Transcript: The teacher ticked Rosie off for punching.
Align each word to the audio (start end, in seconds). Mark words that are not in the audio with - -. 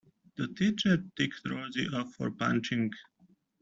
The 0.35 0.47
teacher 0.47 0.97
ticked 1.15 1.47
Rosie 1.47 1.87
off 1.93 2.15
for 2.15 2.31
punching. 2.31 2.91